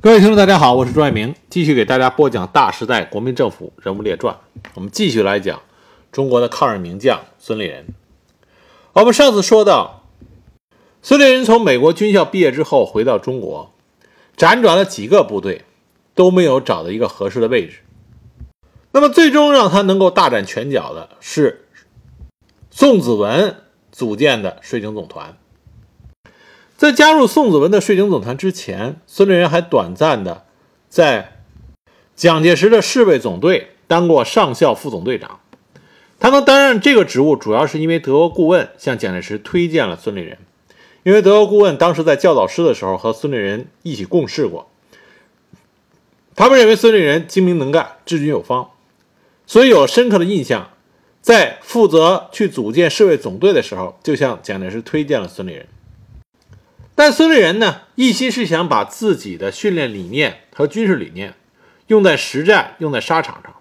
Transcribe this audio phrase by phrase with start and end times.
[0.00, 4.32] 各位听众，大家好，我是朱爱明，继续给大家播讲《大时代国民政府人物列传》。
[4.74, 5.60] 我们继续来讲
[6.12, 7.84] 中国的抗日名将孙立人。
[8.92, 10.04] 我们上次说到，
[11.02, 13.72] 孙立人从美国军校毕业之后回到中国，
[14.36, 15.64] 辗转了几个部队，
[16.14, 17.80] 都没有找到一个合适的位置。
[18.92, 21.66] 那么，最终让他能够大展拳脚的是
[22.70, 23.56] 宋子文
[23.90, 25.36] 组建的税警总团。
[26.78, 30.44] 在加入宋子文的税警总团之前，孙立人还短暂的
[30.88, 31.40] 在
[32.14, 35.40] 蒋介石的侍卫总队当过上校副总队长。
[36.20, 40.38] 他能担任这个职务，主要是因为德国顾问向蒋介石推荐了孙立人。
[41.02, 44.70] 因为德国顾问当时在教导师的时候和孙立人一起共事过，
[46.36, 48.70] 他们认为孙立人精明能干、治军有方，
[49.48, 50.70] 所以有深刻的印象。
[51.20, 55.66] 在负责去组建侍卫总队的时候，就向蒋介石推荐了孙立人。
[56.98, 61.34] 但孙立人呢，一心是想把自己的训练理念和军事理念
[61.86, 63.54] 用在实战、用在沙场上，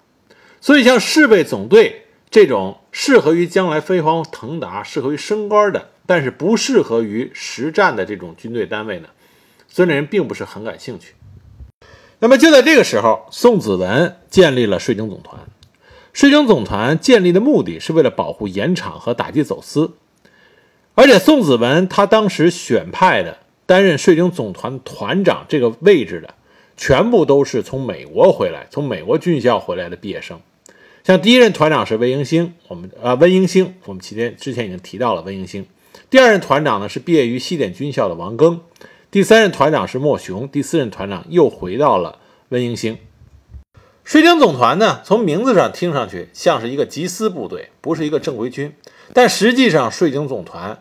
[0.60, 9.10] 所以像侍卫总队这种适合于将来飞黄腾达、适合于升官的，但是不适合于实战的这种军队单位呢，
[9.68, 11.14] 孙立人并不是很感兴趣。
[12.18, 15.40] 那么就在这个时候，宋子文建立了税警总团。
[16.12, 19.92] 税警总团建立的目的是为了保护盐场和打击走私。
[21.00, 26.34] 而且宋子文他当时选派的担任税警总团团长这个位置的，
[26.76, 30.40] 全部都是从美国回来、从美国军校回来的毕业生。
[31.04, 35.68] 像第一任团长是温英兴，我们啊温英兴，我们前天之前已经提到了温英兴。
[36.10, 38.62] 第二任团长呢是毕业于西点军校的王庚，
[39.12, 42.18] 第三任团长是莫雄，第四任团长又回到了
[42.50, 42.98] 温英兴。
[44.04, 48.74] 税警总团呢，从名字上听上去像是一个缉私部队，不是一个正规军，
[49.14, 50.80] 但实际上税警总团。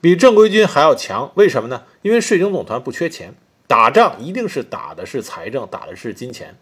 [0.00, 1.82] 比正规军还要强，为什么呢？
[2.02, 3.34] 因为税警总团不缺钱，
[3.66, 6.56] 打仗一定是打的是财政，打的是金钱。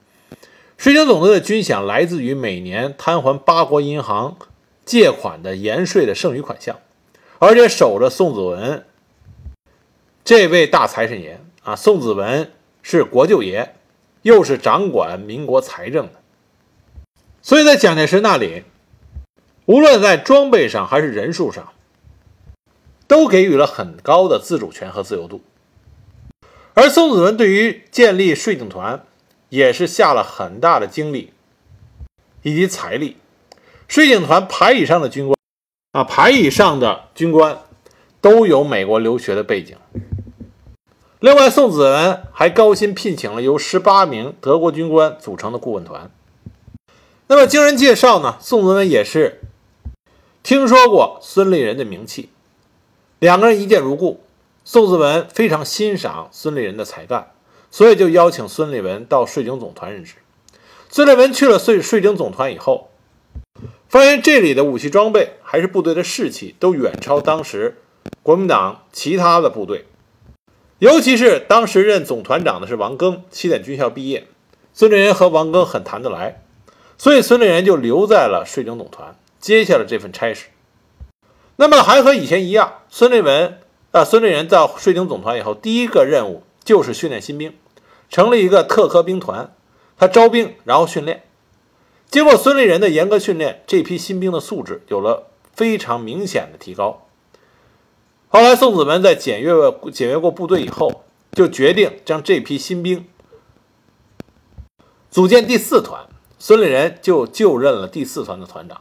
[0.77, 4.36] 税警总队的军饷来自于每年摊还八国银行
[4.84, 6.81] 借款的盐税的剩余款项，
[7.38, 8.84] 而且守着宋子文
[10.25, 12.50] 这位大财神爷啊，宋子文
[12.82, 13.75] 是国舅爷，
[14.22, 16.15] 又是掌管民国财政的，
[17.41, 18.65] 所以在蒋介石那里，
[19.66, 21.69] 无论在装备上还是人数上。
[23.09, 25.41] 都给予了很高的自主权和自由度，
[26.75, 29.05] 而宋子文对于建立税警团
[29.49, 31.33] 也是下了很大的精力
[32.43, 33.17] 以及财力。
[33.89, 35.37] 税警团排以上的军官
[35.93, 37.59] 啊，排以上的军官
[38.21, 39.75] 都有美国留学的背景。
[41.21, 46.11] 另外，宋子文还高薪聘请了由十八名德国军官组成的顾问团。
[47.27, 49.41] 那么，经人介绍呢，宋子文也是
[50.43, 52.29] 听说过孙立人的名气。
[53.21, 54.21] 两个人一见如故，
[54.65, 57.33] 宋子文非常欣赏孙立人的才干，
[57.69, 60.15] 所以就邀请孙立文到税警总团任职。
[60.89, 62.91] 孙立文去了税税警总团以后，
[63.89, 67.78] 发现这里的武器装备还是部队的士气都远超当时
[68.23, 69.87] 国民党其他的部队，
[70.78, 74.28] 尤其是当时任总团长的是王庚，西点军校毕业，
[74.73, 76.41] 孙立人和王庚很谈得来，
[76.97, 80.47] 所以孙立人就留在了税警总团，接下了这份差事。
[81.61, 83.59] 那么还和以前一样，孙立文
[83.91, 87.53] 啊，孙立人到税警总团以后，第一个任务就是训练新兵，
[88.09, 89.53] 成立一个特科兵团，
[89.97, 91.25] 他招兵然后训练。
[92.09, 97.09] 经过孙立人的严格训练，这批新兵的素质有了非常明显的提高。
[98.29, 99.53] 后来宋子文在检阅
[99.93, 101.03] 检阅过部队以后，
[101.33, 103.05] 就决定将这批新兵
[105.11, 106.07] 组建第四团，
[106.39, 108.81] 孙立人就就任了第四团的团长。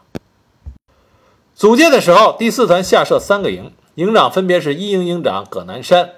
[1.57, 6.11] 组建的时候，第四团下设三个营，营长分别是一营营长葛南山。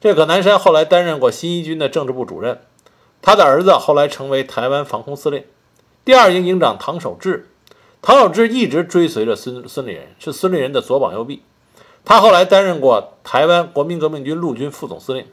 [0.00, 2.60] 这葛南山后来担任过新一军的政治部主任，
[3.22, 5.44] 他的儿子后来成为台湾防空司令。
[6.04, 7.48] 第二营营长唐守志，
[8.02, 11.44] 唐守志一直追随着孙孙立人，是孙立人的左膀右臂。
[12.04, 15.24] 他后来担任过台湾国民革命军陆军副总司令。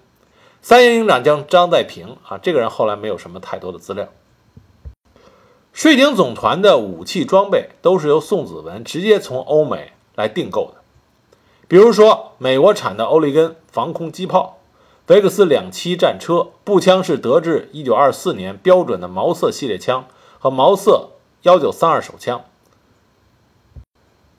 [0.62, 4.08] 三营营长将张在平啊，这个人后来没有什么太多的资料。
[5.78, 10.82] 税警总团的武器装备都是由宋子文直接从欧美来订购的，
[11.68, 14.58] 比如说美国产的欧利根防空机炮、
[15.06, 20.08] 维克斯两栖战车、步枪是德制1924年标准的毛瑟系列枪
[20.40, 21.10] 和毛瑟
[21.44, 22.44] 1932手枪，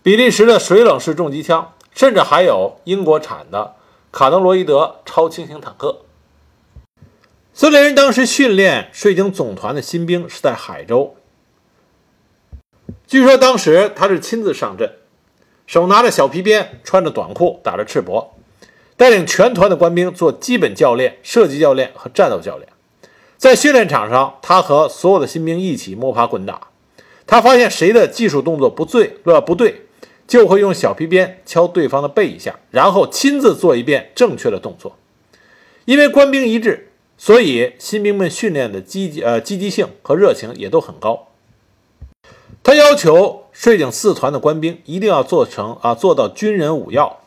[0.02, 3.76] 比利时的水冷式重机枪，甚至还有英国产的
[4.10, 5.98] 卡登罗伊德超轻型坦克。
[7.54, 11.14] 孙立人当时训练税警总团的新兵是在海州。
[13.06, 14.92] 据说当时他是亲自上阵，
[15.66, 18.28] 手拿着小皮鞭，穿着短裤，打着赤膊，
[18.96, 22.68] 带领全团的官兵做基本教练、射击教练和战斗教练。
[23.36, 26.68] 在训练场上，他和所有的新兵一起摸爬滚打。
[27.26, 29.82] 他发现谁的技术动作不对，呃不对，
[30.26, 34.96] 就会用小皮鞭敲对方的背一下，然后亲自做一遍正确的动作。
[35.84, 41.27] 因为官兵一致，所以新兵们训练的积极呃积极性和热情也都很高。
[42.68, 47.20] 他要求税警四团的官兵一定要做成啊做到军人五要。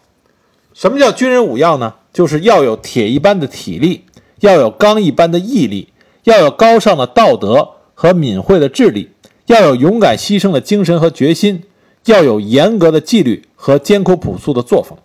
[0.71, 1.95] 什么叫军人五要呢？
[2.13, 4.05] 就是要有铁一般的体力，
[4.41, 5.91] 要有钢一般的毅力，
[6.25, 9.09] 要有高尚的道德和敏慧的智力，
[9.47, 11.63] 要有勇敢牺牲的精神和决心，
[12.05, 14.95] 要有严格的纪律和艰苦朴素的作风。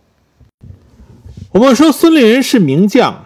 [1.53, 3.25] 我们说孙立人是名将，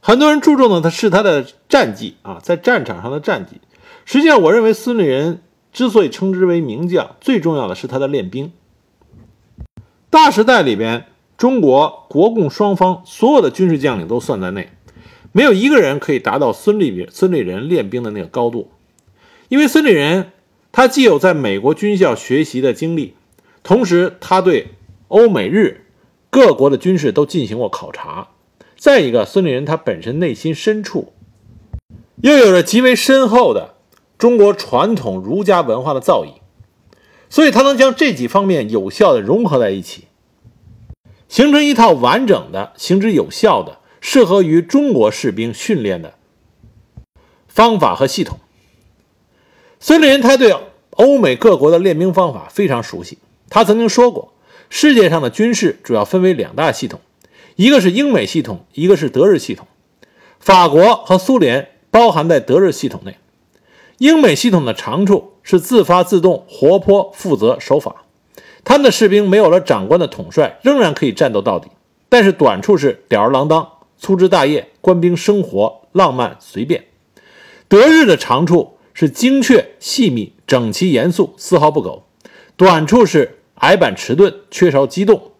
[0.00, 3.60] 很多人注重的他是他的战绩啊，在战场上的战绩。
[4.06, 5.42] 实际上，我认为孙立人
[5.72, 8.52] 之所以称之为名将，最重要的是他的练兵。
[10.08, 11.06] 大时代里边，
[11.36, 14.70] 中国国共双方所有的军事将领都算在内，
[15.32, 18.70] 没有一个人可以达到孙立孙立人练兵的那个高度。
[19.48, 20.30] 因为孙立人
[20.70, 23.14] 他既有在美国军校学习的经历，
[23.64, 24.68] 同时他对
[25.08, 25.86] 欧美日
[26.30, 28.28] 各国的军事都进行过考察。
[28.78, 31.12] 再一个，孙立人他本身内心深处
[32.22, 33.74] 又有着极为深厚的
[34.18, 36.40] 中国传统儒家文化的造诣。
[37.28, 40.04] 所以，他能将这几方面有效的融合在一起，
[41.28, 46.14] 形成一套完整的、行之有效的、适合于中国士兵训练的
[47.48, 48.38] 方法和系统。
[49.80, 50.54] 孙立人他对
[50.90, 53.18] 欧美各国的练兵方法非常熟悉。
[53.50, 54.32] 他曾经说过，
[54.70, 57.00] 世界上的军事主要分为两大系统，
[57.56, 59.66] 一个是英美系统，一个是德日系统。
[60.38, 63.16] 法国和苏联包含在德日系统内。
[63.98, 68.04] 英美系统的长处是自发自动、活泼、负责、守法。
[68.62, 71.68] 他们的士兵没有了长官的统帅，仍然可以战斗到底。
[72.08, 73.66] 但是短处是吊儿郎当、
[73.96, 76.84] 粗枝大叶，官兵生活浪漫随便。
[77.68, 82.04] 德日的长处是精确、细密、整齐、严肃，丝毫不苟。
[82.56, 85.32] 短处是矮板迟钝，缺少机动。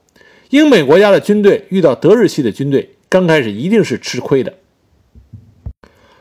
[0.49, 4.55] 英美国家的军队遇到德日系的军队，刚开始一定是吃亏的。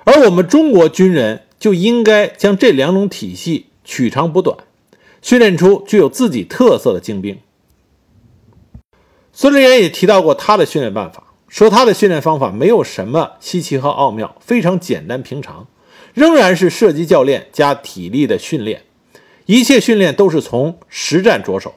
[0.04, 1.44] 而我们中国军人。
[1.58, 4.58] 就应该将这两种体系取长补短，
[5.22, 7.40] 训练出具有自己特色的精兵。
[9.32, 15.68] 孙立人也提到过他的训练办法，说他的训练方法没有什么稀奇和奥妙，非常简单平常，
[16.14, 18.84] 仍然是射击教练加体力的训练，
[19.46, 21.76] 一切训练都是从实战着手。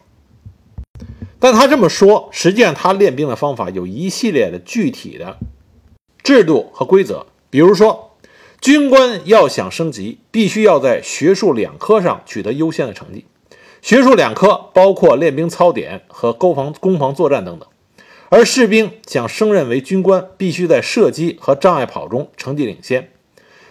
[1.38, 5.38] 但他这么说，实际上他练兵的方法有一系列的具体的
[6.22, 8.07] 制度和规则，比如说。
[8.60, 13.24] 军官要想升级，必须要在学术两科上取得优先的成绩。
[13.80, 17.68] 学术两科包括练兵操典和攻防攻防作战等等。
[18.30, 23.10] 而士兵想升任为军官，必须在射击和障碍跑中成绩领先。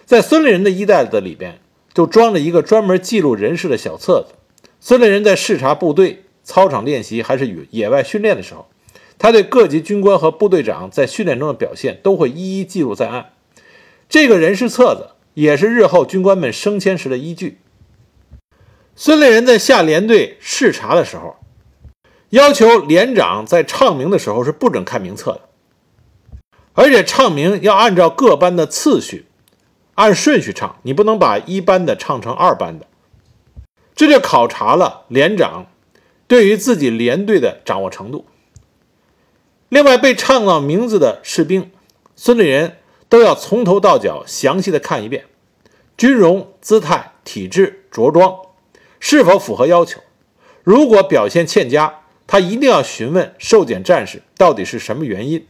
[0.04, 1.60] 在孙立人的衣袋子里边，
[1.92, 4.34] 就装着一个专门记录人事的小册子。
[4.80, 8.66] 孙立人在视察部队、操场练习还是与野外训练的时候，
[9.18, 13.32] 他对各级军官和部队长在训练中的表现都会一一记录在案。
[14.08, 17.60] 这个人事册子也是日后军官们升迁时的依据。
[18.96, 21.36] 孙立人在下连队视察的时候，
[22.30, 25.40] 要求连长在唱名的时候是不准看名册的，
[26.72, 29.26] 而且唱名要按照各班的次序，
[29.94, 32.86] 按顺序唱，你不能把一班的唱成二班的。
[33.94, 35.66] 这就考察了连长
[36.26, 38.24] 对于自己连队的掌握程度。
[39.68, 41.70] 另外，被唱到名字的士兵，
[42.16, 42.78] 孙立人。
[43.08, 45.24] 都要从头到脚详细的看一遍，
[45.96, 48.36] 军容、姿态、体质、着装
[49.00, 50.00] 是否符合要求。
[50.62, 55.46] 如果表现欠佳，他一定要询问受检战士到底是什么原因，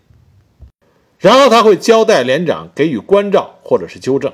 [1.18, 4.32] 然后他会交代连长给予关照或者是纠正。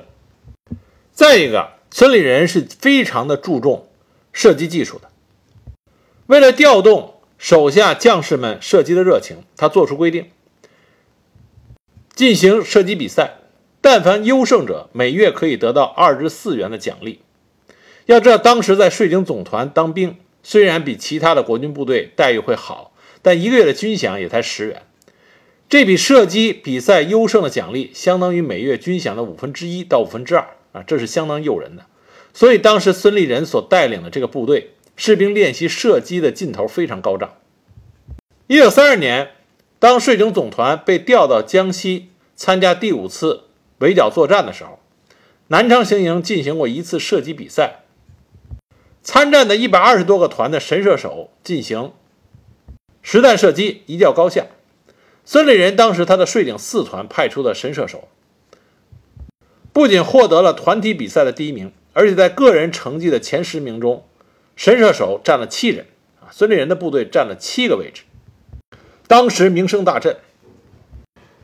[1.11, 3.87] 再一个，村里人是非常的注重
[4.31, 5.09] 射击技术的，
[6.27, 10.29] 为了调动手下将士们射击的热情，他做出规定。
[12.15, 13.39] 进行射击比赛，
[13.81, 17.19] 但凡优胜者每月可以得到二至四元的奖励。
[18.05, 24.83] 要知道，当时在税警总团当兵，虽然比其他的国军部队待遇会好，但一个月的军饷也才十元。
[25.67, 31.85] 这笔射击比赛优胜的奖励，相当于每月军饷的五分之一到五分之二啊，这是相当诱人的。
[32.33, 37.33] 所以，当时孙立人所带领的这个部队士兵练习射击的劲头非常高涨。
[38.47, 39.31] 一九三二年。
[39.85, 43.43] 当税警总团被调到江西参加第五次
[43.77, 44.79] 围剿作战的时候，
[45.49, 47.83] 南昌行营进行过一次射击比赛。
[49.03, 51.91] 参战的一百二十多个团的神射手进行
[53.03, 54.47] 实弹射击，一较高下。
[55.23, 58.07] 孙立人当时他的税警四团派出的神射手，
[59.71, 64.03] 不仅获得了团体比赛的第一名，而且在个人成绩的前十名中，
[64.55, 65.85] 神射手占了七人
[66.21, 68.01] 啊，孙立人的部队占了七个位置，
[69.07, 70.17] 当时名声大振。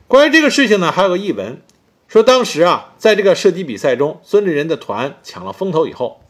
[0.07, 1.61] 关于这个事情呢，还有个译文，
[2.07, 6.21] 说当时啊，在这个射击比赛中，孙立人的团抢了风头以后，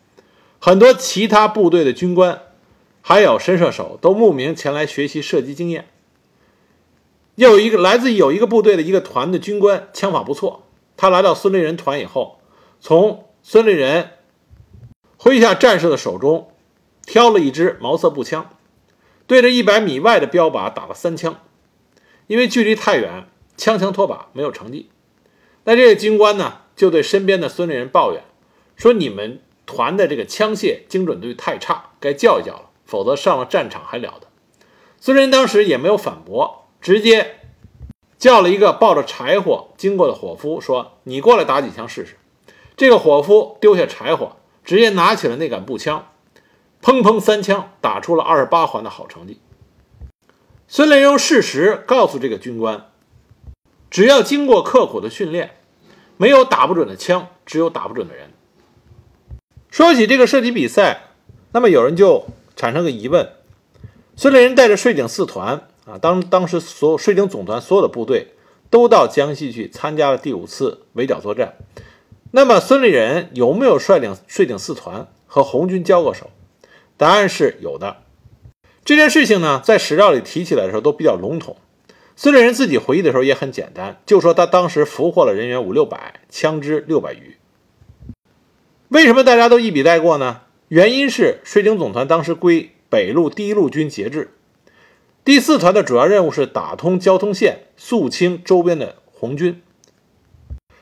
[0.59, 2.41] 很多其他部队的军官，
[3.01, 5.87] 还有神射手都慕名前来学习射击经验。
[7.35, 10.67] 又有一个来自有一个部队的一个团的军官，枪法不错。
[10.97, 12.39] 他来到孙立人团以后，
[12.79, 14.11] 从孙立人
[15.17, 16.51] 麾下战士的手中
[17.07, 18.49] 挑了一支毛瑟步枪，
[19.27, 21.39] 对着一百米外的标靶打了三枪。
[22.27, 24.89] 因为距离太远，枪枪脱靶，没有成绩。
[25.65, 28.23] 那这个军官呢，就对身边的孙立人抱怨
[28.75, 34.27] 说：“你们团的这个枪械精准度太差，该教一教了，否则上了战场还了得。”
[34.99, 36.59] 孙立人当时也没有反驳。
[36.81, 37.41] 直接
[38.17, 42.17] 叫了一个抱着柴火经过的伙夫，说：“你过来打几枪试试。”
[42.75, 46.10] 这个伙夫丢下柴火，直接拿起了那杆步枪，
[46.81, 49.39] 砰砰三枪，打出了二十八环的好成绩。
[50.67, 52.89] 孙立人用事实告诉这个军官
[53.91, 55.51] ：“只要经过刻苦的训练，
[56.17, 58.31] 没有打不准的枪，只有打不准的人。”
[59.69, 61.03] 说起这个射击比赛，
[61.51, 63.31] 那么有人就产生个疑问：
[64.15, 65.67] 孙立人带着税警四团。
[65.85, 68.35] 啊，当当时所有税警总团所有的部队
[68.69, 71.55] 都到江西去参加了第五次围剿作战。
[72.29, 76.29] 那么孙立人有没有率领税警四团和红军交过手？
[77.01, 78.03] 答案是有的。
[78.85, 81.57] 这件事情呢，在史料里提起来的时候都比较笼统。
[82.15, 87.37] 孙立人自己回忆的时候也很简单，就说他当时俘获了人员五六百，枪支六百余。
[88.89, 90.41] 为什么大家都一笔带过呢？
[90.67, 94.35] 原因是税警总团当时归北路第一路军节制。
[95.25, 99.59] 第四团的主要任务是打通交通线，肃清周边的红军。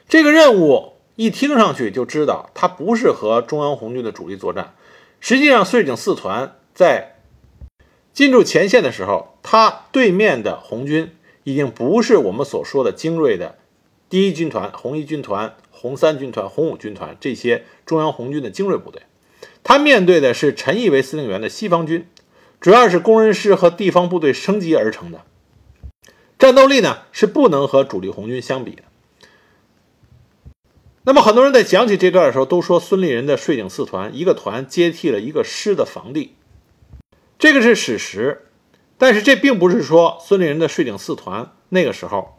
[0.10, 4.74] 这个任务一听上去就知道，它不是和中央红军的主力作战。
[5.20, 7.16] 实际上，税警四团在
[8.14, 13.58] 进驻前线的时候，他对面的红军已经不是我们所说的精锐的
[14.10, 19.04] 第一军团、红一军团、红三军团、红五军团这些中央红军的精锐部队，
[19.64, 22.08] 它面对的是陈毅为司令员的西方军。
[22.60, 25.24] 主要是工人师和地方部队升级而成的，
[26.38, 28.84] 战斗力呢是不能和主力红军相比的。
[31.10, 36.36] 那么很多人在讲起这段的时候，都说孙立人的税警四团一个团接替了一个师的防地，
[37.40, 38.46] 这个是史实。
[39.00, 42.38] 但是这并不是说孙立人的税警四团那个时候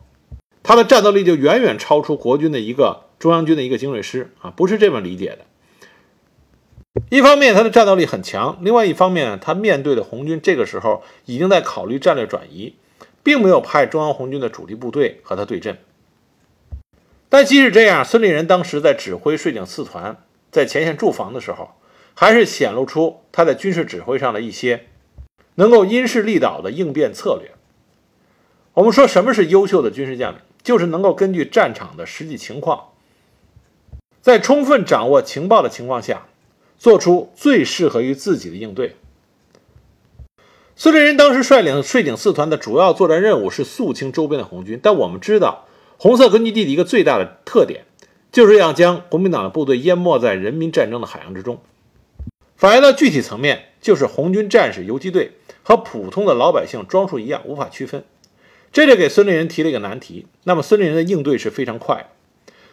[0.63, 5.39] 他的战斗力就远远超出国军的一个中央军的一个精锐师啊，不是这么理解的。
[7.09, 12.77] 一方面，他的战斗力很强；另外一方面，他面对的红军这个时候已经在考虑战略转移，
[13.25, 15.77] 并没有派中央红军的主力部队和他对阵。
[17.31, 21.71] 但即使这样，孙立人当时在指挥税警四团在前线驻防的时候，
[22.15, 24.89] 还是显露出他在军事指挥上的一些
[25.55, 27.53] 能够因势利导的应变策略。
[28.75, 30.41] 我们说，什么是优秀的军事将领？
[30.63, 32.89] 就是能够根据战场的实际情况，
[34.21, 36.27] 在充分掌握情报的情况下。
[36.79, 38.97] 做出最适合于自己的应对。
[40.75, 45.67] 孙立人当时率领税警四团的主要作战任务是肃清周边的红军，但我们知道，
[46.03, 47.85] 红色根据地的一个最大的特点，
[48.33, 51.61] 就是要将国民党的部队淹没在人民战争的海洋之中。
[52.57, 58.03] 反映到具体层面，就是红军战士游击队和普通的老百姓装束一样，无法区分。
[58.73, 60.27] 这就给孙立人提了一个难题。
[60.45, 62.09] 那么孙立人的应对是非常快，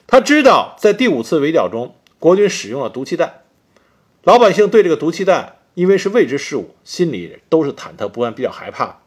[0.07, 3.41] 他知道在第五次围剿中，国军使用了毒气弹。
[4.23, 9.01] 老百姓对这个毒气弹，因为是未知事物，心里都是忐忑不安，比较害怕。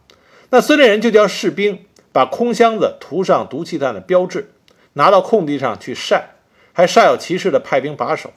[0.51, 4.51] 那孙立人就叫士兵把空箱子涂上毒气弹的标志，
[4.95, 6.31] 拿到空地上去晒，
[6.73, 8.33] 还煞有其事的派兵把守。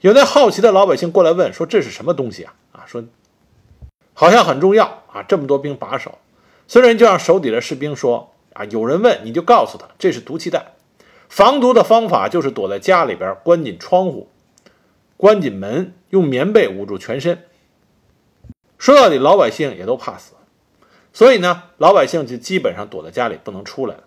[0.00, 3.02] 有那好奇的老百姓过来问说：“这是什么东西啊？”啊，说
[4.12, 6.18] 好像很重要啊，这么多兵把守。
[6.66, 10.72] 孙仁就让手底的士兵说：“啊，有人问你就告诉他，这是毒气弹。
[11.28, 14.28] 防毒的方法就是躲在家里边，关紧窗户。”
[15.16, 17.44] 关紧门，用棉被捂住全身。
[18.76, 20.34] 说到底，老百姓也都怕死，
[21.14, 24.02] 所以呢，老百姓就基本上躲在家里不能出来了。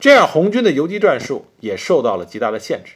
[0.00, 2.94] 这样，红军的游击战术也受到了极大的限制。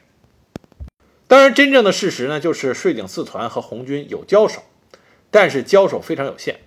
[1.28, 4.62] 当然，真正的事实呢，就是税警四团和红军有交手，
[5.30, 6.58] 但是交手非常有限。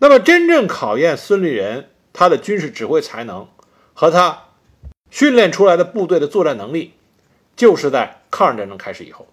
[0.00, 3.48] 那么，真正考验孙立人他的军事指挥才能
[3.94, 4.48] 和他
[5.10, 6.94] 训练出来的部队的作战能力。
[7.54, 9.28] 就是在抗日战争开始以后，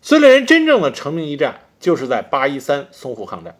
[0.00, 3.58] 孙立人真正的成名一战，就是在八一三淞沪抗战。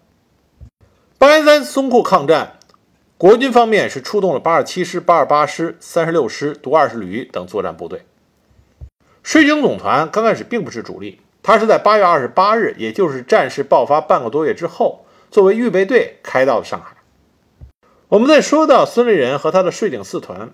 [1.20, 2.60] 八一三淞沪抗战
[3.16, 8.02] 国军方面是出动了八十七师、八十八师、三十六师、独二十旅等作战部队。
[9.24, 16.98] 税警总团刚开始并不是主力，它是在八月二十八日，也就是战事爆发半个多月之后，作为预备队开到了上海。
[18.10, 20.52] 我们在说到孙立人和他的税警四团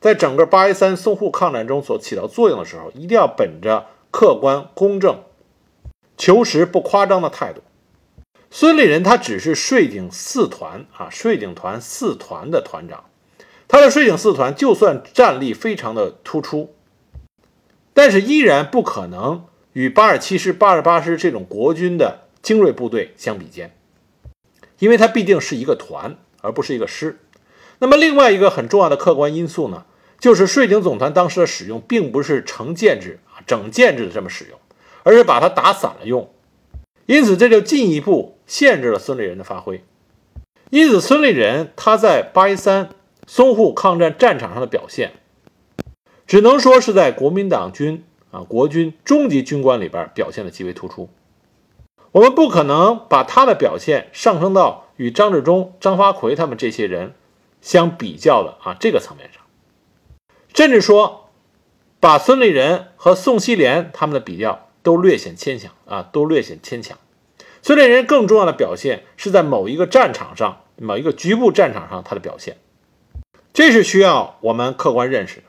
[0.00, 5.24] 在整个八一三淞沪抗战中所起到作用的时候，一定要本着客观、公正、
[6.16, 7.62] 求实不夸张的态度。
[8.56, 13.06] 孙立人他只是税警四团啊，税警团四团的团长，
[13.66, 16.72] 他的税警四团就算战力非常的突出，
[17.92, 23.76] 但是依然不可能与八十七师、八十八师这种国军的精锐部队相比肩，
[24.78, 26.16] 因为他毕竟是一个团。
[26.40, 27.20] 而不是一个师。
[27.78, 29.86] 那么，另外一个很重要的客观因素呢，
[30.20, 34.58] 就是税警总团当时的使用，并不是成建制啊、整建制的这么使用，
[35.04, 36.33] 而是把它打散了用。
[37.06, 39.84] 因此，这就进一步限制了孙立人的发挥。
[40.70, 42.90] 因此，孙立人他在八一三
[43.26, 45.12] 淞沪抗战战场上的表现，
[46.26, 51.08] 只能说是在国民党军啊国军中级军官里边表现的极为突出。
[52.12, 54.82] 我们不可能把他的表现上升到。
[54.96, 57.14] 与张治中、张发奎他们这些人
[57.60, 59.42] 相比较的啊，这个层面上，
[60.54, 61.30] 甚至说
[61.98, 66.96] 把孙立人和宋希濂他们的比较都略显牵强啊，都略显牵强。
[67.62, 72.58] 孙立人更重要的表现是在某一个战场上、某一个局部战场上他的表现，
[73.52, 75.44] 这是需要我们客观认识的。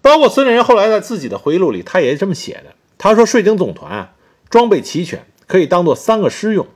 [0.00, 2.74] 包括孙立人后来在自己的回忆录里，他也是这么写的。
[2.96, 4.12] 他说：“税警总团啊，
[4.48, 6.68] 装备齐全，可以当做三个师用。”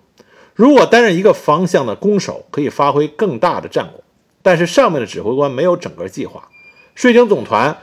[0.54, 4.02] 如果担任一个方向的攻守，可以发挥更大的战果。
[4.42, 6.48] 但是上面的指挥官没有整个计划，
[6.94, 7.78] 税警总团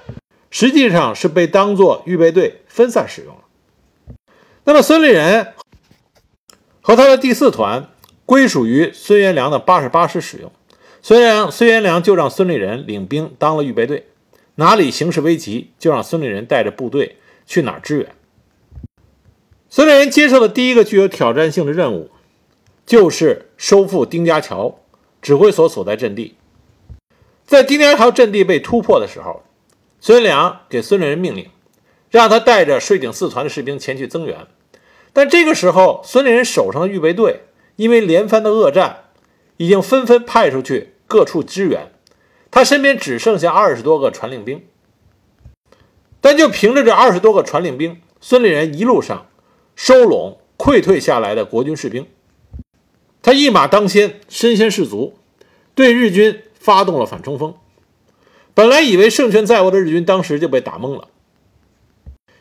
[0.50, 3.41] 实际上是被当作预备队分散使用了。
[4.63, 5.53] 那么孙立人
[6.82, 7.89] 和他的第四团
[8.25, 10.51] 归属于孙元良的八十八师使用，
[11.01, 14.08] 孙元良孙元良就让孙立人领兵当了预备队，
[14.56, 18.16] 哪里形势危急，就让孙立人带着部队去哪儿支援。
[19.70, 22.09] 孙立人接受的第一个具有挑战性的任务。
[22.83, 24.79] 就是收复丁家桥
[25.22, 26.35] 指挥所所在阵地。
[27.46, 29.44] 在丁家桥阵地被突破的时候，
[30.01, 31.48] 孙元良给孙立人命令，
[32.09, 34.46] 让他带着税警四团的士兵前去增援。
[35.13, 37.41] 但这个时候，孙立人手上的预备队
[37.75, 39.05] 因为连番的恶战，
[39.57, 41.91] 已经纷纷派出去各处支援，
[42.50, 44.63] 他身边只剩下二十多个传令兵。
[46.21, 49.27] 但就凭着这二十多个传令兵，孙立人一路上
[49.75, 52.07] 收拢溃退下来的国军士兵。
[53.24, 55.17] 他一马当先，身先士卒，
[55.75, 57.55] 对日军发动了反冲锋。
[58.53, 61.07] 本来以为胜券在握的日军，当时就被打懵了，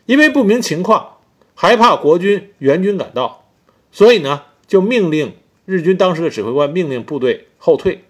[0.05, 1.17] 因为不明情况，
[1.55, 3.47] 还怕国军援军赶到，
[3.91, 5.35] 所以呢，就命令
[5.65, 8.05] 日军当时的指挥官命令部队后退。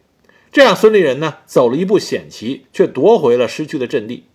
[0.51, 4.25] 这样，孙立人呢走了一步险棋，却夺回了失去的阵地。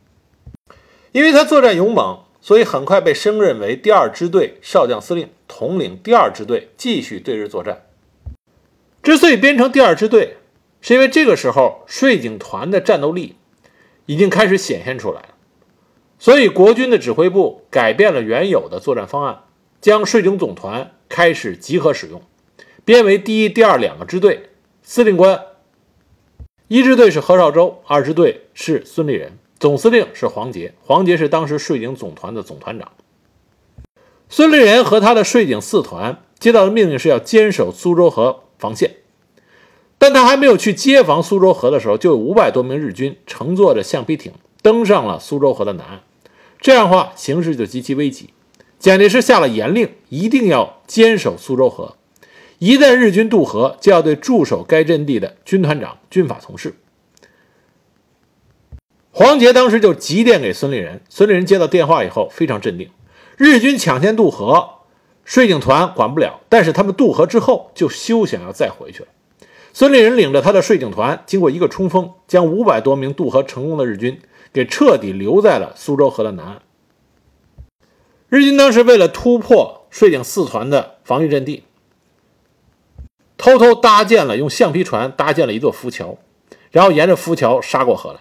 [1.12, 7.82] 因为他作战勇猛，所以很快被升任为第二支队少将司令，统领第二支队继续对日作战。
[9.02, 10.36] 之所以编成第二支队，
[10.80, 13.36] 是因为这个时候税警团的战斗力
[14.06, 15.28] 已经开始显现出来了，
[16.18, 19.42] 所以国军的指挥部改变了原有的作战方案，
[19.80, 22.22] 将税警总团开始集合使用，
[22.84, 24.50] 编为第一、第二两个支队，
[24.82, 25.40] 司令官
[26.68, 32.92] 一支队是何绍周，二支队是孙立人，总司令是黄杰，黄杰是当时税警总团的总团长。
[34.28, 38.42] 孙立人和他的税警四团接到的命令是要坚守苏州河。
[38.58, 38.96] 防线，
[39.98, 46.00] 但他还没有去接防苏州河的时候，就有五百多名日军乘坐着橡皮艇登上了苏州河的南岸。
[46.66, 48.30] 这样的话，形势就极其危急。
[48.80, 51.94] 蒋介石下了严令，一定要坚守苏州河。
[52.58, 56.74] 一旦日军渡河，就要对驻守该阵地的军团长军法从事。
[59.12, 62.90] 黄杰当时就急电给孙立人，孙立人接到电话以后非常镇定。
[63.36, 64.70] 日军抢先渡河。
[65.24, 69.08] 税警团管不了，但是他们渡河之后就休想要再回去了。
[69.72, 74.20] 孙立人领着他的税警团，经过一个冲锋，将五百多名渡河成功的日军
[74.56, 76.62] 给彻底留在了苏州河的南岸。
[78.30, 81.64] 日军当时为了突破税警四团的防御阵地，
[83.36, 86.16] 偷偷搭建了用橡皮船搭建了一座浮桥，
[86.70, 88.20] 然后沿着浮桥杀过河来。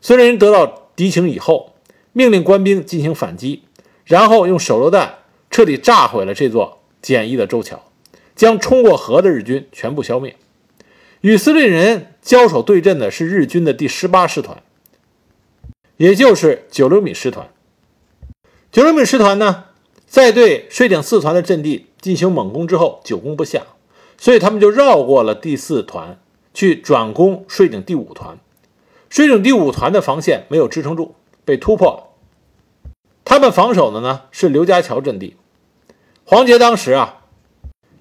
[0.00, 1.74] 孙立人得到敌情以后，
[2.12, 3.62] 命令官兵进行反击，
[4.04, 5.18] 然后用手榴弹。
[5.48, 7.84] 彻底炸毁了这座简易的舟桥，
[8.34, 10.34] 将冲过河的日军全部消灭。
[11.20, 14.60] 与司令人交手对阵的是日军的第十八师团，
[15.98, 17.50] 也就是九流米师团。
[18.70, 19.64] 九流米师团呢，
[20.06, 23.66] 在对税警四团的阵地进行猛攻之后，久攻不下，
[24.16, 26.20] 所以他们就绕过了第四团，
[26.54, 28.38] 去转攻税井第五团。
[29.10, 32.04] 税井第五团的防线没有支撑住，被突破了。
[33.24, 35.36] 他们防守的呢是刘家桥阵地。
[36.24, 37.24] 黄杰当时啊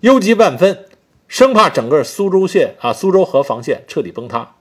[0.02, 0.86] 忧急万分，
[1.28, 4.56] 生怕整个苏州县啊苏州河防线彻底崩塌。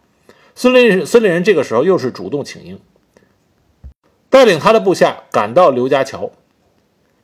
[0.55, 2.79] 孙立孙立人这个时候又是主动请缨，
[4.29, 6.31] 带领他的部下赶到刘家桥，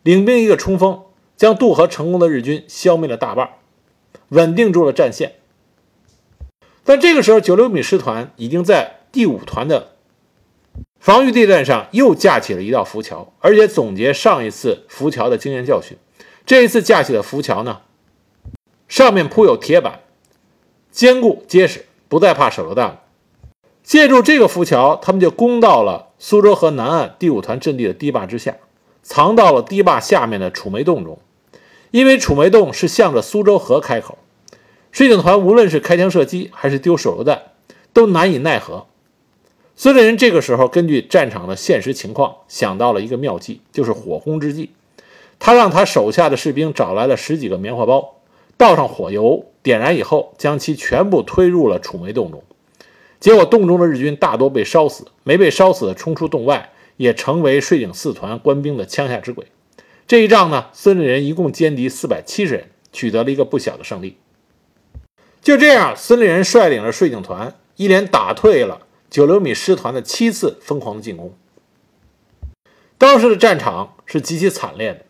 [0.03, 1.03] 领兵一个冲锋，
[1.37, 3.51] 将渡河成功的日军消灭了大半，
[4.29, 5.37] 稳定住了战线。
[6.85, 9.93] 但这个时候，九六米师团已经在第五团的
[10.99, 15.97] 防御地段上又架起了一道浮桥，而且总结上一次浮桥的经验教训，
[16.47, 17.83] 这一次架起的浮桥呢，
[18.89, 20.01] 上面铺有铁板，
[20.91, 23.02] 坚固结实，不再怕手榴弹了。
[23.93, 28.57] 借助这个浮桥，他们就攻到了苏州河南岸第五团阵地的堤坝之下，
[29.03, 31.19] 藏到了堤坝下面的储煤洞中。
[31.91, 34.17] 因为储煤洞是向着苏州河开口，
[34.93, 37.43] 水警团无论是开枪射击还是丢手榴弹，
[37.93, 38.87] 都难以奈何。
[39.77, 44.71] 孙立人这个时候根据战场的现实情况，想到了一个妙计，就是火攻之计。
[45.39, 48.15] 他让他手下的士兵找来了十几个棉花包，
[48.57, 52.43] 倒上火油，点燃以后，将其全部推入了储煤洞中。
[53.23, 59.47] 结果，洞中的日军大多被烧死，没被烧死的冲出洞外，也成为税井四团官兵的枪下之鬼。
[60.09, 64.17] 这一仗呢，孙立人一共歼敌四百七十人，取得了一个不小的胜利。
[65.41, 71.33] 就这样，孙立人率领着税井团一连打退了九流米师团的七次疯狂的进攻。
[72.99, 75.05] 当时的战场是极其惨烈的，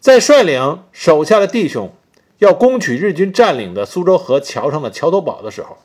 [0.00, 1.94] 在率领手下的弟兄
[2.38, 5.78] 要攻取日军占领的苏州河桥上的桥头堡的时候。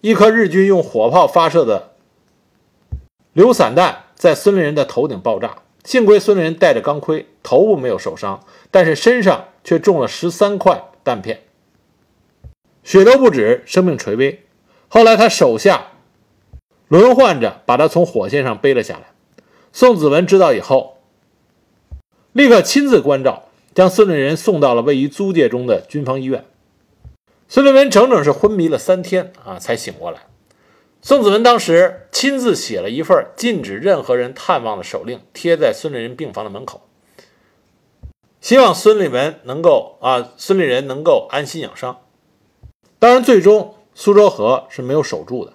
[0.00, 1.94] 一颗日军用火炮发射的
[3.32, 11.40] 流散弹在孙立人的头顶爆炸，幸亏孙立人戴着钢盔，头部没有受伤，但是身上却中了十三块弹片，
[12.84, 14.44] 血流不止，生命垂危。
[14.86, 15.88] 后来他手下
[16.86, 19.10] 轮换着把他从火线上背了下来。
[19.72, 20.98] 宋子文知道以后，
[22.32, 26.44] 立刻亲自关照，将孙立人送到了位于租界中的军方医院。
[27.50, 30.26] 孙立文整整是昏迷了三天啊，才醒过来。
[31.00, 36.82] 宋子文当时亲自写了一份禁止任何人探望的手令，贴在孙立人病房的门口，
[38.42, 42.00] 希望孙立文能够啊，孙立人能够安心养伤。
[42.98, 45.54] 当然，最终苏州河是没有守住的，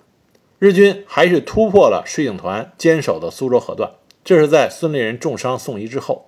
[0.58, 3.92] 日军还是突破了水警团坚守的苏州河段。
[4.24, 6.28] 这是在孙立人重伤送医之后。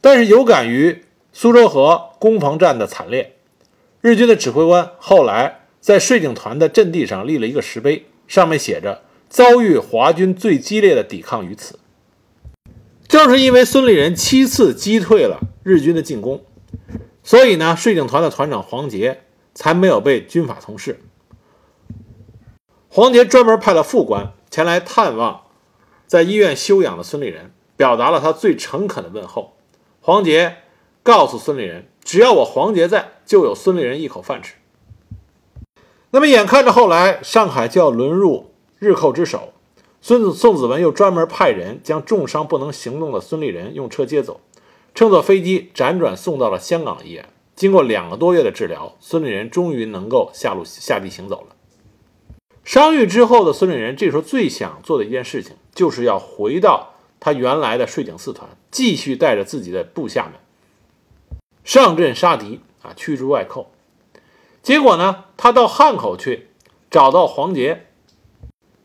[0.00, 3.36] 但是有感于苏州河攻防战的惨烈。
[4.00, 11.78] 日军的指挥官后来在税警团的阵地上立了一个石碑，上面写着“遭遇华军最激烈的抵抗于此”。
[13.06, 16.42] 正是因为孙立人七次击退了日军的进攻，
[17.22, 21.00] 所以呢，税警团的团长黄杰才没有被军法从事。
[22.88, 25.42] 黄杰专门派了副官前来探望
[26.06, 29.56] 在医院休养的孙立人，表达了他最诚恳的问候。
[30.00, 30.56] 黄杰
[31.02, 31.89] 告诉孙立人。
[32.02, 34.54] 只要我黄杰在，就有孙立人一口饭吃。
[36.10, 39.52] 那么，眼看着后来上海就要沦入日寇之手，
[40.00, 44.40] 孙子宋子文又专门派人将重伤不能行动的孙立人用车接走，
[44.94, 47.28] 乘坐飞机辗转送到了香港医院。
[47.54, 51.54] 经过两个多月的治疗，孙立人终于能够下路下地行走了。
[52.64, 60.32] 伤愈之后的孙立人，这时候最想做的一件事情，就是要回到他原来的税警四团，继续带着自己的部下们。
[61.64, 63.72] 上阵杀敌啊，驱逐外寇。
[64.62, 66.48] 结果呢，他到汉口去
[66.90, 67.86] 找到黄杰，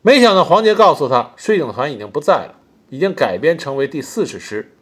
[0.02, 2.56] 没想到黄杰告诉他，税警团已经不在了，
[2.90, 4.76] 已经改编成为第四十师，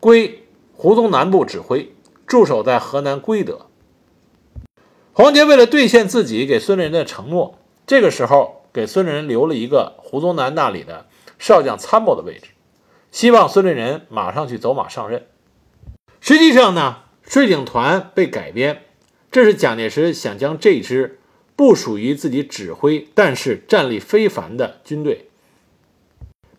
[0.00, 1.94] 归胡宗南部指挥，
[2.26, 3.66] 驻守在河南归德。
[5.12, 11.06] 黄杰为了兑现自己给孙立人的承诺，这个时候给孙立人留了一个胡宗南那里的
[11.38, 12.50] 少将参谋的位置，
[13.10, 15.26] 希望孙立人马上去走马上任。
[16.20, 16.96] 实际上呢？
[17.32, 18.82] 税警团被改编，
[19.30, 21.18] 这是蒋介石想将这支
[21.56, 25.28] 不属于自己指挥，但是战力非凡的军队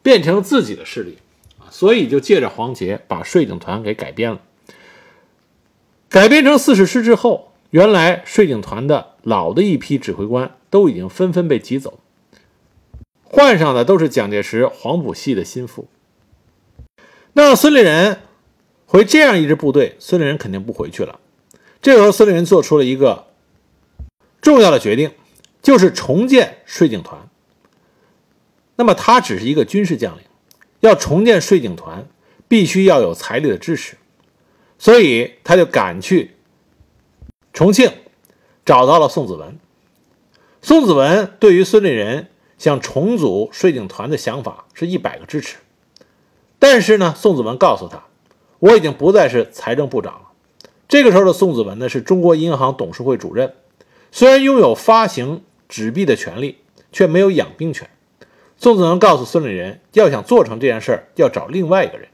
[0.02, 1.20] 变成自己的势力，
[1.70, 4.42] 所以就借着黄杰把税警团给改编了。
[6.10, 12.00] 改编成四十师之后，原来税警团的老的一批指挥官都已经纷纷被挤走，
[13.22, 15.88] 换上的都是蒋介石黄埔系的心腹。
[17.34, 18.22] 那孙立人。
[18.94, 21.20] 回这样一支部队，孙立人肯定不回去了。
[21.82, 23.26] 这时候，孙立人做出了一个
[24.40, 25.10] 重要的决定，
[25.64, 27.28] 就是重建税警团。
[28.76, 30.24] 那么，他只是一个军事将领，
[30.82, 32.08] 要重建税警团，
[32.48, 33.98] 必须要有财力的支持，
[34.78, 36.36] 所以他就赶去
[37.52, 37.92] 重庆，
[38.64, 39.58] 找到了宋子文。
[40.62, 42.28] 宋子文对于孙立人
[42.60, 45.58] 想重组税警团的想法是一百个支持，
[46.60, 48.04] 但是呢，宋子文告诉他，
[48.64, 50.22] 我已经不再是财政部长了。
[50.88, 53.56] 这个时候的宋子文呢，是中国银行董事会主任，
[54.10, 57.90] 虽然拥有发行纸币的权利，却没有养兵权。
[58.56, 62.08] 宋子文告诉孙立人，要想做成这件事儿，要找另外一个人，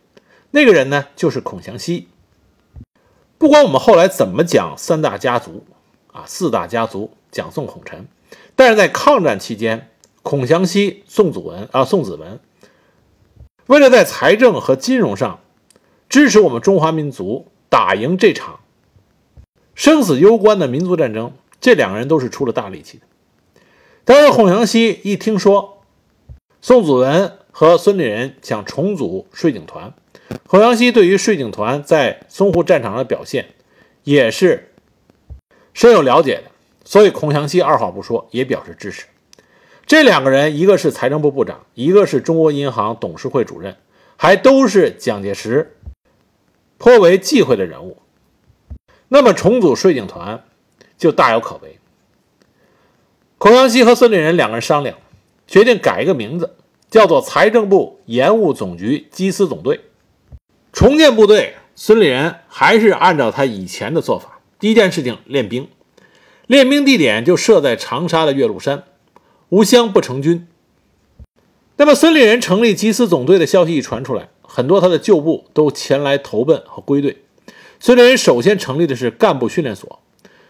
[0.49, 2.07] 那个人呢，就是孔祥熙。
[3.37, 5.63] 不管我们后来怎么讲三大家族
[6.11, 8.07] 啊，四大家族讲宋孔陈。
[8.55, 9.91] 但是在抗战期间，
[10.23, 12.39] 孔祥熙、宋子文啊，宋子文
[13.67, 15.41] 为了在财政和金融上
[16.09, 18.59] 支持我们中华民族打赢这场
[19.75, 23.03] 生死攸关的民族战争，这两个人都是出了大力气的。
[24.03, 25.83] 但是孔祥熙一听说
[26.61, 29.93] 宋子文和孙立人想重组税警团，
[30.47, 33.49] 孔祥熙对于税警团在淞沪战场上的表现
[34.03, 34.71] 也是
[35.73, 36.51] 深有了解的。
[36.83, 39.05] 所以，孔祥熙二话不说也表示支持。
[39.85, 43.75] 这两个人，一个是财政部部长，一个是中国银行董事会主任，
[44.17, 45.75] 还都是蒋介石
[46.79, 47.97] 颇为忌讳的人物。
[49.09, 50.43] 那么，重组税警团
[50.97, 51.77] 就大有可为。
[53.37, 54.97] 孔祥熙和孙立人两个人商量，
[55.45, 56.55] 决定改一个名字，
[56.89, 59.81] 叫做财政部盐务总局缉私总队。
[60.71, 65.67] 重建部队，孙立人还是按照他以前的做法，第一件事情练兵。
[66.47, 68.83] 练兵地点就设在长沙的岳麓山，
[69.49, 70.47] 无乡不成军。
[71.77, 77.17] 那么孙立人成立缉私总队的消息一传出来，很多他的旧部都前来投奔和归队。
[77.79, 79.99] 孙立人首先成立的是干部训练所，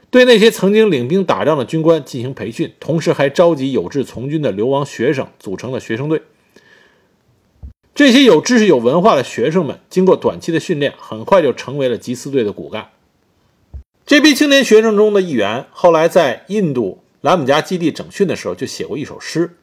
[0.09, 6.23] 对那些曾经领兵打仗的军官进行培训，同时还召集有志从军的流亡学生组成了学生队。
[7.93, 12.89] 这些有知识、有文化的学生们，经过短期的训练，很快就成为了缉私队的骨干。
[14.05, 19.57] 这批青年学生中的一员，后来在印度兰姆加基地整训的时候，就写过一首诗，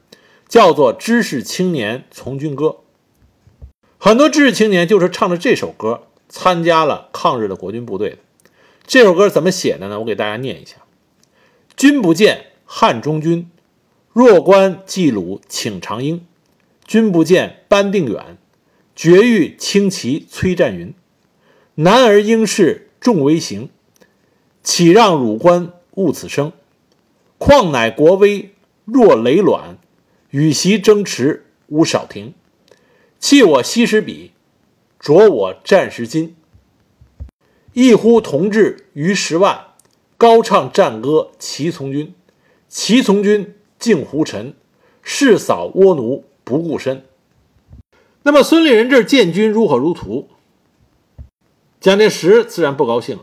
[0.46, 2.66] 叫做《知识青年从军歌》。
[3.98, 8.18] 很多知识青年就是唱着这首歌参加了抗日的国军部队的。
[8.86, 9.98] 这首歌怎么写的呢？
[9.98, 10.76] 我给大家念一下
[11.76, 13.46] ：“君不见，汉中军；
[14.12, 16.20] 弱冠冀鲁请长缨。
[16.86, 18.36] 君不见，班定远；
[18.94, 20.94] 绝域轻骑催战云。
[21.76, 23.70] 男儿应是众威行。”
[24.62, 26.52] 岂让汝官误此生？
[27.38, 28.52] 况乃国威
[28.84, 29.78] 若累卵，
[30.30, 32.34] 与其争持无少停。
[33.18, 34.32] 弃我昔时笔，
[35.00, 36.36] 着我战时金。
[37.72, 39.68] 一呼同志于十万，
[40.16, 42.14] 高唱战歌齐从军。
[42.68, 44.54] 齐从军敬胡尘，
[45.02, 47.04] 誓扫倭奴不顾身。
[48.22, 50.28] 那么孙立人这建军如火如荼，
[51.80, 53.22] 蒋介石自然不高兴了。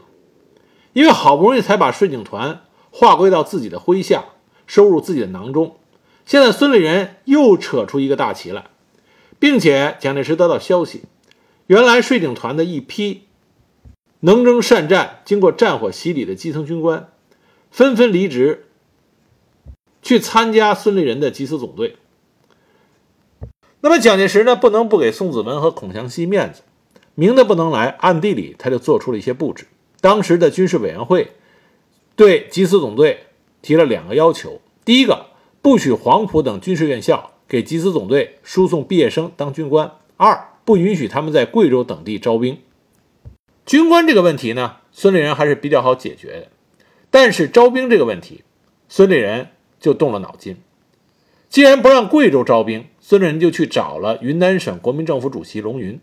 [0.93, 4.25] 因为好不容易才把顺警团划归到自己的麾下，
[4.65, 5.75] 收入自己的囊中，
[6.25, 8.65] 现在孙立人又扯出一个大旗来，
[9.43, 11.01] 并且蒋介石得到消息，
[11.67, 13.23] 原来税警团的一批
[14.21, 17.09] 能征善战、经过战火洗礼的基层军官，
[17.69, 18.67] 纷纷离职，
[20.01, 21.97] 去参加孙立人的缉私总队。
[23.81, 26.61] 那么蒋介石呢，不能不给宋子文和孔祥熙面子，
[27.13, 29.67] 明的不能来，暗地里他就做出了一些布置。
[29.99, 31.33] 当时的军事委员会
[32.15, 33.25] 对缉私总队
[33.61, 35.25] 提了两个要求：第一个，
[35.61, 42.57] 不许黄埔等军事院校给缉私总队输送毕业生当军官；二，不允许他们在贵州等地招兵。
[43.63, 46.47] 军官这个问题呢，孙立人还是比较好解决的，
[47.11, 48.43] 但是招兵这个问题，
[48.89, 50.57] 孙立人就动了脑筋。
[51.47, 55.99] 既然不让贵州招兵，孙立人就去找了云南省国民政府主席龙云，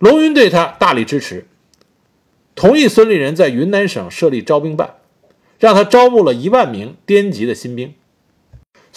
[0.00, 1.46] 龙云对他大力支持。
[2.56, 4.96] 同意孙立人在云南省设立招兵办，
[5.60, 7.94] 让他招募了一万名滇籍的新兵。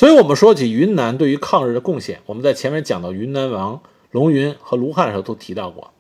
[0.02, 5.94] 所以，我们说起云南对于抗日的贡献，我们在前面讲到云南王龙云和卢汉的时候都提到过，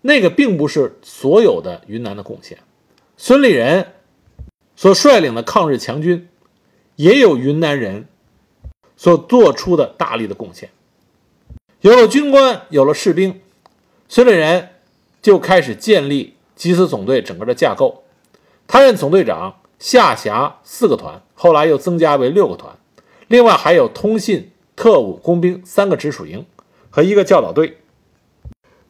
[0.00, 2.56] 那个并不是所有的云南的贡献。
[3.18, 3.88] 孙立人
[4.76, 6.26] 所率领的抗日强军，
[6.96, 8.06] 也有云南人
[8.96, 10.70] 所做出的大力的贡献。
[11.82, 13.42] 有了军官，有了士兵，
[14.08, 14.70] 孙立人
[15.20, 16.34] 就开始建立。
[16.56, 18.04] 缉私总队整个的架构，
[18.66, 22.74] 他任总队长，下辖四个团，后来又增加为六个团，
[23.28, 26.44] 另外还有通信、特务、工兵三个直属营
[26.90, 27.78] 和一个教导队。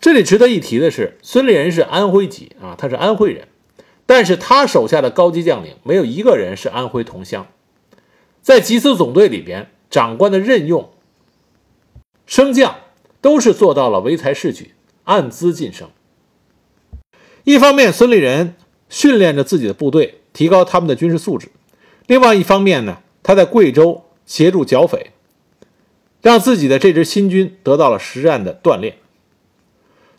[0.01, 3.49] 这里值得一提的是，孙立人是安徽籍啊，他是安徽人，
[4.05, 7.47] 但是他手下的高级将领没有一个人是安徽同乡。
[8.43, 10.91] 在缉私总队里边，长官的任用、
[12.27, 12.77] 升降
[13.23, 14.73] 都是做到了唯才是举，
[15.05, 15.89] 按资晋升。
[17.45, 18.57] 一方面，孙立人
[18.91, 21.49] 训练着自己的部队，提高他们的军事素质；
[22.07, 25.13] 另外一方面呢，他在贵州协助剿匪，
[26.23, 28.97] 让自己的这支新军得到了实战的锻炼。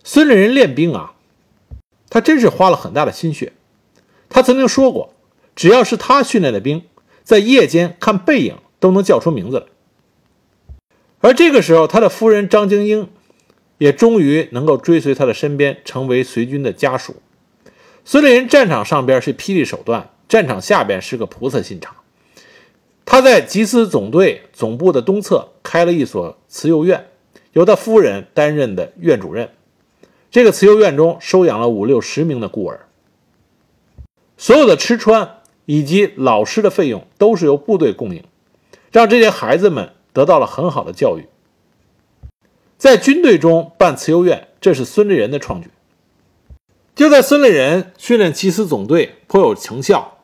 [0.03, 1.15] 孙立人练兵啊，
[2.09, 3.53] 他真是花了很大的心血。
[4.29, 5.13] 他曾经说过，
[5.55, 6.83] 只要是他训练的兵，
[7.23, 9.65] 在夜间看背影都能叫出名字来。
[11.21, 13.09] 而这个时候，他的夫人张晶英
[13.79, 17.15] 也终于能够追随他的身边，成为随军的家属。
[18.03, 21.95] 孙立人战场上边是霹雳手段，战场下边是个菩萨心肠。
[23.05, 27.07] 他在吉斯总队总部的东侧开了一所慈幼院，
[27.53, 29.49] 由他夫人担任的院主任。
[30.29, 32.87] 这个慈幼院中收养了五六十名的孤儿，
[34.35, 38.23] 所有的吃穿以及老师的费用都是由部队供应，
[38.91, 39.91] 让这些孩子们。
[40.15, 41.27] 得到了很好的教育，
[42.77, 45.69] 在军队中办慈幼院，这是孙立人的创举。
[46.95, 50.14] 就在孙立人训练吉斯总队颇有成效，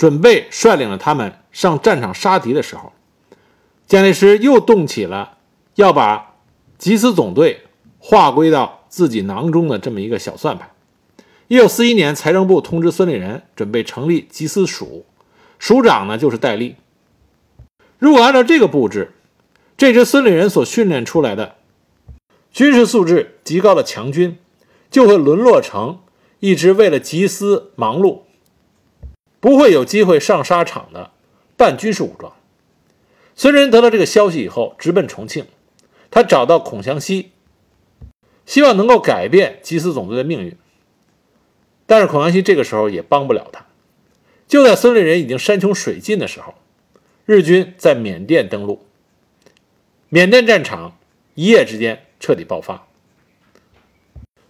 [0.00, 2.94] 准备率领着他们上战场杀敌的时候，
[3.86, 5.36] 蒋介石又动起了
[5.74, 6.36] 要把
[6.78, 7.64] 吉斯总队
[7.98, 10.70] 划归到自己囊中的这么一个小算盘。
[11.48, 15.04] 一九四一年，财政部通知孙立人准备成立吉斯署，
[15.58, 16.76] 署长呢就是戴笠。
[17.98, 19.12] 如果按照这个布置，
[19.76, 21.56] 这支孙立人所训练出来的
[22.50, 24.38] 军事素质极高的强军，
[24.90, 25.98] 就会沦落成
[26.38, 28.20] 一支为了集思忙碌、
[29.40, 31.10] 不会有机会上沙场的
[31.56, 32.32] 半军事武装。
[33.34, 35.46] 孙立人得到这个消息以后，直奔重庆，
[36.10, 37.32] 他找到孔祥熙，
[38.44, 40.56] 希望能够改变集思总队的命运。
[41.86, 43.66] 但是孔祥熙这个时候也帮不了他。
[44.46, 46.54] 就在孙立人已经山穷水尽的时候，
[47.24, 48.84] 日军在缅甸登陆。
[50.08, 50.98] 缅甸战场
[51.34, 52.86] 一夜之间彻底爆发，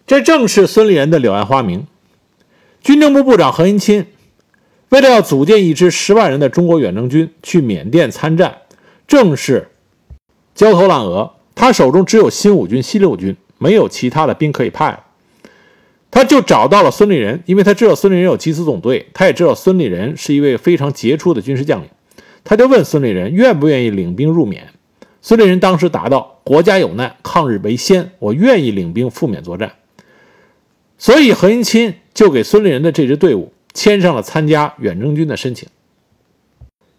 [0.07, 1.87] 这正是孙立人的柳暗花明。
[2.83, 4.07] 军政部部长何应钦
[4.91, 8.59] 为了要组建一支十万人的中国远征军去缅甸参战，
[9.09, 9.69] 正是
[10.55, 11.33] 焦头烂额。
[11.55, 15.05] 他手中只有新五军、新六军，没有其他的兵可以派。
[16.11, 21.89] 他就找到了孙立人，因为他知道孙立人有缉私总队，他也知道孙立人是一位非常杰出的军事将领。
[22.43, 24.69] 他就问孙立人愿不愿意领兵入缅。
[25.23, 29.75] 孙立人当时答道：“国家有难，抗日为先，我愿意领兵赴缅作战。”
[30.99, 35.69] 所以何应钦就给孙立人的这支队伍签上了参加远征军的申请。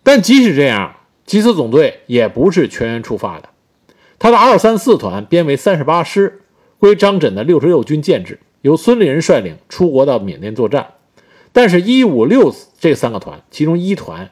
[0.04, 3.50] 但即使这样，吉斯总队也不是全员出发的。
[4.18, 6.42] 他的二三四团编为三十八师，
[6.78, 10.94] 归张震的六十六军建制，由孙立人率领出国到缅甸作战。
[11.52, 14.32] 但是，一五六这三个团，其中一团，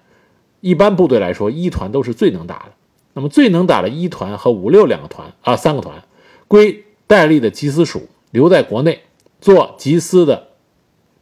[0.62, 2.71] 一般部队来说，一团都是最能打的。
[3.13, 6.04] 那么最能打的一团和五六两个团啊，三个团
[6.47, 9.02] 归戴笠的缉私署留在国内
[9.41, 10.49] 做缉私的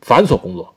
[0.02, 0.74] 繁琐工作。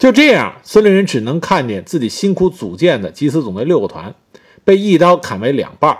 [0.00, 4.14] 就这样，孙立人只能看见自己辛苦组建的缉私总队六个团
[4.64, 5.98] 被一刀砍为两半。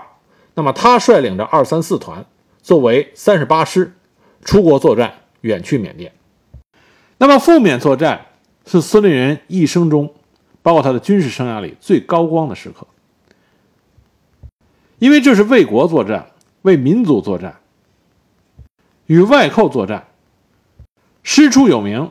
[0.55, 2.25] 那么他率领着二三四团
[2.63, 3.93] 作为三十八师
[4.43, 6.13] 出国作战，远去缅甸。
[7.19, 8.25] 那么赴缅作战
[8.65, 10.11] 是孙立人一生中，
[10.63, 12.87] 包括他的军事生涯里最高光的时刻。
[14.97, 16.31] 因为这是为国作战，
[16.63, 17.59] 为民族作战，
[19.05, 20.07] 与外寇作战，
[21.21, 22.09] 师出有名，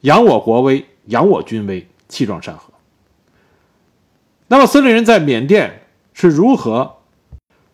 [0.00, 2.72] 扬我国威，扬我军威，气壮山河。
[4.48, 6.96] 那么孙立人在缅甸是如何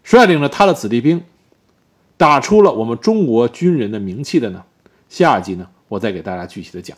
[0.03, 1.25] 率领着他的子弟兵，
[2.17, 4.65] 打出了我们中国军人的名气的呢？
[5.09, 6.97] 下一集呢，我再给大家具体的讲。